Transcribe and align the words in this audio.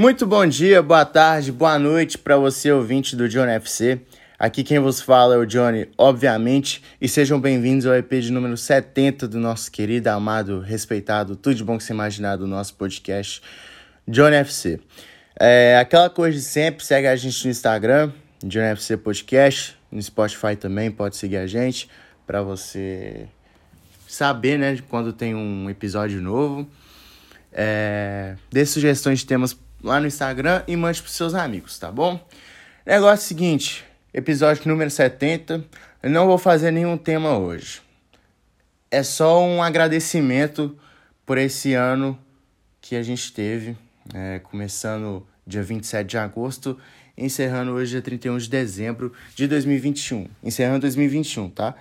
Muito 0.00 0.26
bom 0.26 0.46
dia, 0.46 0.80
boa 0.80 1.04
tarde, 1.04 1.52
boa 1.52 1.78
noite 1.78 2.16
para 2.16 2.34
você 2.38 2.72
ouvinte 2.72 3.14
do 3.14 3.28
Johnny 3.28 3.52
FC. 3.52 4.00
Aqui 4.38 4.64
quem 4.64 4.78
vos 4.78 4.98
fala 4.98 5.34
é 5.34 5.36
o 5.36 5.44
Johnny, 5.44 5.90
obviamente, 5.98 6.82
e 6.98 7.06
sejam 7.06 7.38
bem-vindos 7.38 7.84
ao 7.84 7.94
EP 7.94 8.10
de 8.12 8.32
número 8.32 8.56
70 8.56 9.28
do 9.28 9.38
nosso 9.38 9.70
querido, 9.70 10.08
amado, 10.08 10.60
respeitado, 10.60 11.36
tudo 11.36 11.54
de 11.54 11.62
bom 11.62 11.76
que 11.76 11.84
você 11.84 11.92
imaginar 11.92 12.36
do 12.36 12.46
nosso 12.46 12.76
podcast 12.76 13.42
Johnny 14.08 14.36
FC. 14.36 14.80
É, 15.38 15.76
aquela 15.78 16.08
coisa 16.08 16.34
de 16.34 16.44
sempre, 16.44 16.82
segue 16.82 17.06
a 17.06 17.14
gente 17.14 17.44
no 17.44 17.50
Instagram, 17.50 18.10
Johnny 18.42 18.68
FC 18.68 18.96
Podcast, 18.96 19.76
no 19.92 20.00
Spotify 20.00 20.56
também, 20.58 20.90
pode 20.90 21.14
seguir 21.14 21.36
a 21.36 21.46
gente 21.46 21.90
para 22.26 22.40
você 22.40 23.28
saber, 24.08 24.58
né, 24.58 24.78
quando 24.88 25.12
tem 25.12 25.34
um 25.34 25.68
episódio 25.68 26.22
novo. 26.22 26.66
É, 27.52 28.36
dê 28.50 28.64
sugestões 28.64 29.18
de 29.18 29.26
temas 29.26 29.52
lá 29.82 30.00
no 30.00 30.06
Instagram 30.06 30.62
e 30.66 30.76
mande 30.76 31.02
pros 31.02 31.14
seus 31.14 31.34
amigos, 31.34 31.78
tá 31.78 31.90
bom? 31.90 32.20
Negócio 32.86 33.28
seguinte, 33.28 33.84
episódio 34.12 34.68
número 34.68 34.90
70. 34.90 35.64
Eu 36.02 36.10
não 36.10 36.26
vou 36.26 36.38
fazer 36.38 36.70
nenhum 36.70 36.96
tema 36.96 37.38
hoje. 37.38 37.80
É 38.90 39.02
só 39.02 39.42
um 39.44 39.62
agradecimento 39.62 40.76
por 41.24 41.38
esse 41.38 41.74
ano 41.74 42.18
que 42.80 42.96
a 42.96 43.02
gente 43.02 43.32
teve, 43.32 43.76
é, 44.14 44.40
começando 44.40 45.26
dia 45.46 45.62
27 45.62 46.08
de 46.08 46.18
agosto, 46.18 46.78
encerrando 47.16 47.72
hoje 47.72 47.92
dia 47.92 48.02
31 48.02 48.38
de 48.38 48.48
dezembro 48.48 49.12
de 49.34 49.46
2021. 49.46 50.26
Encerrando 50.42 50.80
2021, 50.80 51.50
tá? 51.50 51.74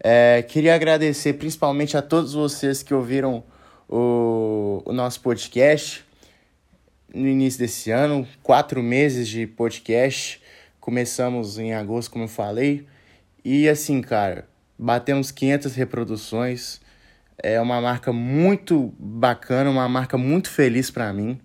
É, 0.00 0.42
queria 0.42 0.74
agradecer 0.74 1.34
principalmente 1.34 1.96
a 1.96 2.02
todos 2.02 2.32
vocês 2.32 2.82
que 2.82 2.94
ouviram 2.94 3.44
o, 3.88 4.82
o 4.84 4.92
nosso 4.92 5.20
podcast 5.20 6.07
no 7.14 7.26
início 7.26 7.58
desse 7.58 7.90
ano, 7.90 8.26
quatro 8.42 8.82
meses 8.82 9.28
de 9.28 9.46
podcast. 9.46 10.40
Começamos 10.80 11.58
em 11.58 11.74
agosto, 11.74 12.10
como 12.10 12.24
eu 12.24 12.28
falei. 12.28 12.86
E 13.44 13.68
assim, 13.68 14.00
cara, 14.00 14.48
batemos 14.78 15.30
500 15.30 15.74
reproduções. 15.74 16.80
É 17.42 17.60
uma 17.60 17.80
marca 17.80 18.12
muito 18.12 18.92
bacana, 18.98 19.70
uma 19.70 19.88
marca 19.88 20.18
muito 20.18 20.50
feliz 20.50 20.90
para 20.90 21.12
mim. 21.12 21.38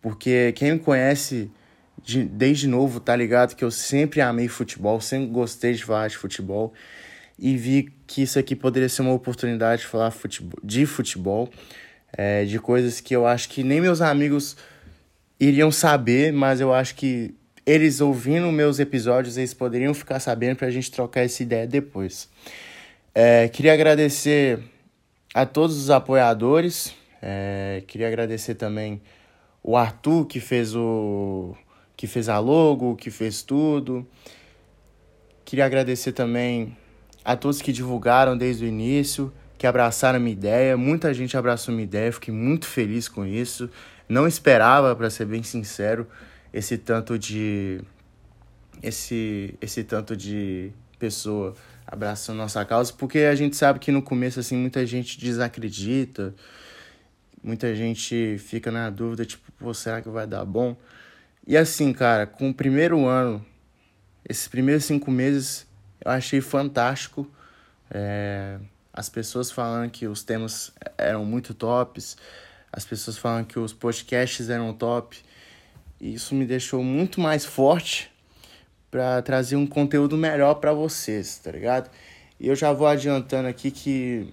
Porque 0.00 0.52
quem 0.52 0.72
me 0.72 0.78
conhece 0.78 1.50
de, 2.02 2.24
desde 2.24 2.68
novo 2.68 3.00
tá 3.00 3.16
ligado 3.16 3.56
que 3.56 3.64
eu 3.64 3.70
sempre 3.70 4.20
amei 4.20 4.48
futebol, 4.48 5.00
sempre 5.00 5.26
gostei 5.26 5.74
de 5.74 5.84
falar 5.84 6.08
de 6.08 6.16
futebol. 6.16 6.72
E 7.38 7.56
vi 7.56 7.92
que 8.06 8.22
isso 8.22 8.38
aqui 8.38 8.56
poderia 8.56 8.88
ser 8.88 9.02
uma 9.02 9.12
oportunidade 9.12 9.82
de 9.82 9.88
falar 9.88 10.10
futebol, 10.10 10.58
de 10.62 10.86
futebol, 10.86 11.50
é, 12.16 12.44
de 12.44 12.58
coisas 12.58 13.00
que 13.00 13.14
eu 13.14 13.26
acho 13.26 13.48
que 13.48 13.62
nem 13.62 13.80
meus 13.80 14.00
amigos 14.00 14.56
iriam 15.38 15.70
saber, 15.70 16.32
mas 16.32 16.60
eu 16.60 16.72
acho 16.72 16.94
que 16.94 17.34
eles 17.64 18.00
ouvindo 18.00 18.50
meus 18.52 18.78
episódios, 18.78 19.36
eles 19.36 19.52
poderiam 19.52 19.92
ficar 19.92 20.20
sabendo 20.20 20.56
para 20.56 20.68
a 20.68 20.70
gente 20.70 20.90
trocar 20.90 21.22
essa 21.22 21.42
ideia 21.42 21.66
depois. 21.66 22.28
É, 23.14 23.48
queria 23.48 23.72
agradecer 23.72 24.60
a 25.34 25.44
todos 25.44 25.76
os 25.76 25.90
apoiadores, 25.90 26.94
é, 27.20 27.82
queria 27.86 28.06
agradecer 28.06 28.54
também 28.54 29.02
o 29.62 29.76
Arthur 29.76 30.26
que 30.26 30.38
fez 30.38 30.76
o 30.76 31.56
que 31.96 32.06
fez 32.06 32.28
a 32.28 32.38
logo, 32.38 32.94
que 32.94 33.10
fez 33.10 33.42
tudo. 33.42 34.06
Queria 35.44 35.64
agradecer 35.64 36.12
também 36.12 36.76
a 37.24 37.34
todos 37.34 37.62
que 37.62 37.72
divulgaram 37.72 38.36
desde 38.36 38.64
o 38.64 38.68
início, 38.68 39.32
que 39.56 39.66
abraçaram 39.66 40.18
a 40.18 40.20
minha 40.20 40.32
ideia. 40.32 40.76
Muita 40.76 41.12
gente 41.14 41.36
abraçou 41.36 41.74
minha 41.74 41.84
ideia, 41.84 42.12
fiquei 42.12 42.32
muito 42.32 42.66
feliz 42.66 43.08
com 43.08 43.24
isso. 43.24 43.70
Não 44.08 44.26
esperava, 44.26 44.94
para 44.94 45.10
ser 45.10 45.26
bem 45.26 45.42
sincero, 45.42 46.06
esse 46.52 46.78
tanto 46.78 47.18
de 47.18 47.80
esse 48.82 49.56
esse 49.60 49.82
tanto 49.84 50.16
de 50.16 50.72
pessoa 50.98 51.54
abraçando 51.86 52.38
nossa 52.38 52.64
causa, 52.64 52.92
porque 52.92 53.20
a 53.20 53.34
gente 53.34 53.56
sabe 53.56 53.78
que 53.78 53.92
no 53.92 54.02
começo 54.02 54.40
assim 54.40 54.56
muita 54.56 54.84
gente 54.86 55.18
desacredita, 55.18 56.34
muita 57.42 57.74
gente 57.74 58.38
fica 58.38 58.70
na 58.70 58.90
dúvida, 58.90 59.24
tipo, 59.24 59.46
Pô, 59.58 59.72
será 59.72 60.02
que 60.02 60.08
vai 60.08 60.26
dar 60.26 60.44
bom? 60.44 60.76
E 61.46 61.56
assim, 61.56 61.92
cara, 61.92 62.26
com 62.26 62.50
o 62.50 62.54
primeiro 62.54 63.06
ano, 63.06 63.44
esses 64.28 64.46
primeiros 64.48 64.84
cinco 64.84 65.10
meses, 65.10 65.66
eu 66.04 66.10
achei 66.10 66.40
fantástico. 66.40 67.30
É, 67.90 68.58
as 68.92 69.08
pessoas 69.08 69.50
falando 69.50 69.90
que 69.90 70.06
os 70.06 70.22
temas 70.22 70.72
eram 70.98 71.24
muito 71.24 71.54
tops, 71.54 72.16
as 72.76 72.84
pessoas 72.84 73.16
falam 73.16 73.42
que 73.42 73.58
os 73.58 73.72
podcasts 73.72 74.50
eram 74.50 74.70
top. 74.74 75.16
E 75.98 76.12
isso 76.12 76.34
me 76.34 76.44
deixou 76.44 76.84
muito 76.84 77.22
mais 77.22 77.42
forte 77.42 78.12
para 78.90 79.22
trazer 79.22 79.56
um 79.56 79.66
conteúdo 79.66 80.14
melhor 80.14 80.56
para 80.56 80.74
vocês, 80.74 81.38
tá 81.38 81.50
ligado? 81.50 81.90
E 82.38 82.46
eu 82.46 82.54
já 82.54 82.74
vou 82.74 82.86
adiantando 82.86 83.48
aqui 83.48 83.70
que 83.70 84.28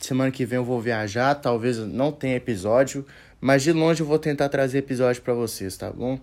semana 0.00 0.32
que 0.32 0.44
vem 0.44 0.56
eu 0.56 0.64
vou 0.64 0.80
viajar, 0.80 1.36
talvez 1.36 1.78
não 1.78 2.10
tenha 2.10 2.34
episódio, 2.34 3.06
mas 3.40 3.62
de 3.62 3.70
longe 3.70 4.00
eu 4.00 4.06
vou 4.06 4.18
tentar 4.18 4.48
trazer 4.48 4.78
episódio 4.78 5.22
para 5.22 5.32
vocês, 5.32 5.76
tá 5.76 5.88
bom? 5.88 6.18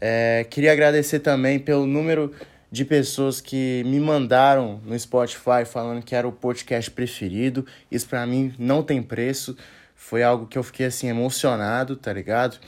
É, 0.00 0.46
queria 0.48 0.72
agradecer 0.72 1.20
também 1.20 1.58
pelo 1.58 1.84
número 1.86 2.32
de 2.72 2.82
pessoas 2.82 3.42
que 3.42 3.82
me 3.84 4.00
mandaram 4.00 4.80
no 4.86 4.98
Spotify 4.98 5.66
falando 5.66 6.02
que 6.02 6.14
era 6.14 6.26
o 6.26 6.32
podcast 6.32 6.90
preferido. 6.90 7.66
Isso 7.90 8.08
para 8.08 8.26
mim 8.26 8.54
não 8.58 8.82
tem 8.82 9.02
preço 9.02 9.54
foi 9.94 10.22
algo 10.22 10.46
que 10.46 10.58
eu 10.58 10.62
fiquei 10.62 10.86
assim 10.86 11.08
emocionado, 11.08 11.96
tá 11.96 12.12
ligado? 12.12 12.58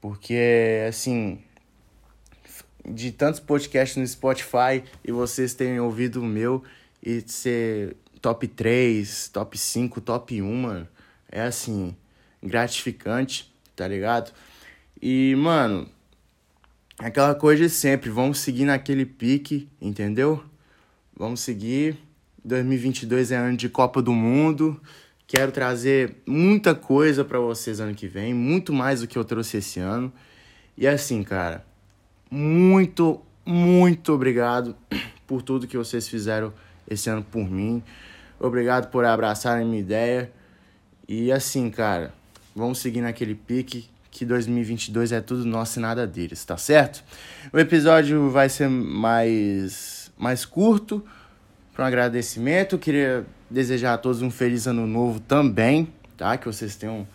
Porque 0.00 0.84
assim, 0.88 1.42
de 2.84 3.12
tantos 3.12 3.40
podcasts 3.40 3.96
no 3.96 4.06
Spotify 4.06 4.82
e 5.04 5.12
vocês 5.12 5.54
terem 5.54 5.80
ouvido 5.80 6.20
o 6.20 6.24
meu 6.24 6.62
e 7.02 7.22
ser 7.26 7.96
top 8.20 8.46
3, 8.48 9.28
top 9.28 9.56
5, 9.56 10.00
top 10.00 10.42
1, 10.42 10.54
mano, 10.54 10.88
é 11.30 11.42
assim, 11.42 11.94
gratificante, 12.42 13.52
tá 13.76 13.86
ligado? 13.86 14.32
E, 15.00 15.34
mano, 15.36 15.88
aquela 16.98 17.34
coisa 17.34 17.64
de 17.64 17.70
sempre, 17.70 18.10
vamos 18.10 18.38
seguir 18.40 18.64
naquele 18.64 19.06
pique, 19.06 19.68
entendeu? 19.80 20.42
Vamos 21.16 21.40
seguir. 21.40 21.98
2022 22.44 23.32
é 23.32 23.36
ano 23.36 23.56
de 23.56 23.68
Copa 23.68 24.00
do 24.00 24.12
Mundo. 24.12 24.80
Quero 25.28 25.52
trazer 25.52 26.16
muita 26.26 26.74
coisa 26.74 27.22
para 27.22 27.38
vocês 27.38 27.80
ano 27.80 27.94
que 27.94 28.08
vem, 28.08 28.32
muito 28.32 28.72
mais 28.72 29.02
do 29.02 29.06
que 29.06 29.18
eu 29.18 29.22
trouxe 29.26 29.58
esse 29.58 29.78
ano. 29.78 30.10
E 30.74 30.88
assim, 30.88 31.22
cara, 31.22 31.66
muito, 32.30 33.20
muito 33.44 34.10
obrigado 34.14 34.74
por 35.26 35.42
tudo 35.42 35.66
que 35.66 35.76
vocês 35.76 36.08
fizeram 36.08 36.50
esse 36.88 37.10
ano 37.10 37.22
por 37.22 37.46
mim. 37.46 37.82
Obrigado 38.40 38.90
por 38.90 39.04
abraçarem 39.04 39.66
minha 39.66 39.80
ideia. 39.80 40.32
E 41.06 41.30
assim, 41.30 41.68
cara, 41.68 42.14
vamos 42.56 42.78
seguir 42.78 43.02
naquele 43.02 43.34
pique 43.34 43.86
que 44.10 44.24
2022 44.24 45.12
é 45.12 45.20
tudo 45.20 45.44
nosso 45.44 45.78
e 45.78 45.82
nada 45.82 46.06
deles, 46.06 46.42
tá 46.42 46.56
certo? 46.56 47.04
O 47.52 47.58
episódio 47.58 48.30
vai 48.30 48.48
ser 48.48 48.70
mais 48.70 50.10
mais 50.16 50.46
curto, 50.46 51.04
para 51.74 51.84
um 51.84 51.88
agradecimento. 51.88 52.78
Queria 52.78 53.26
desejar 53.50 53.94
a 53.94 53.98
todos 53.98 54.22
um 54.22 54.30
feliz 54.30 54.66
ano 54.66 54.86
novo 54.86 55.20
também, 55.20 55.92
tá? 56.16 56.36
Que 56.36 56.46
vocês 56.46 56.76
tenham 56.76 57.06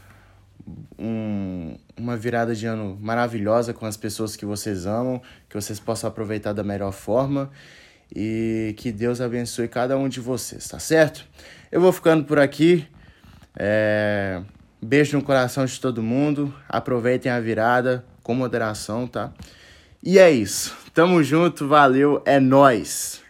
um, 0.98 1.76
uma 1.98 2.16
virada 2.16 2.56
de 2.56 2.66
ano 2.66 2.98
maravilhosa 3.02 3.74
com 3.74 3.86
as 3.86 3.98
pessoas 3.98 4.36
que 4.36 4.46
vocês 4.46 4.86
amam, 4.86 5.22
que 5.50 5.56
vocês 5.56 5.80
possam 5.80 6.10
aproveitar 6.10 6.54
da 6.54 6.64
melhor 6.64 6.92
forma 6.92 7.52
e 8.16 8.74
que 8.78 8.92
Deus 8.92 9.22
abençoe 9.22 9.68
cada 9.68 9.98
um 9.98 10.08
de 10.08 10.20
vocês, 10.20 10.68
tá 10.68 10.80
certo? 10.80 11.26
Eu 11.72 11.82
vou 11.82 11.92
ficando 11.92 12.24
por 12.24 12.40
aqui. 12.40 12.88
É... 13.58 14.42
Beijo 14.82 15.18
no 15.18 15.24
coração 15.24 15.66
de 15.66 15.80
todo 15.80 16.04
mundo. 16.04 16.54
Aproveitem 16.68 17.32
a 17.32 17.40
virada 17.40 18.06
com 18.22 18.36
moderação, 18.36 19.08
tá? 19.08 19.32
E 20.04 20.20
é 20.20 20.30
isso. 20.30 20.76
Tamo 20.94 21.24
junto, 21.24 21.68
valeu, 21.68 22.22
é 22.26 22.40
nós. 22.40 23.23